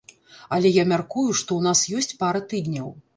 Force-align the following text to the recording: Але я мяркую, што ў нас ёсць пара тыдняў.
Але 0.55 0.69
я 0.81 0.85
мяркую, 0.91 1.25
што 1.41 1.51
ў 1.57 1.61
нас 1.67 1.83
ёсць 1.99 2.17
пара 2.23 2.41
тыдняў. 2.55 2.89